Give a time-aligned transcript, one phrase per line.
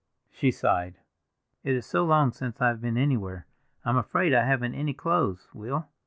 [0.31, 0.97] She sighed.
[1.63, 3.45] "It is so long since I have been anywhere!
[3.85, 5.89] I'm afraid I haven't any clothes, Will.